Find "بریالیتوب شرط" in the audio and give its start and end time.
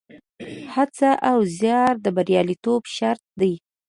2.15-3.23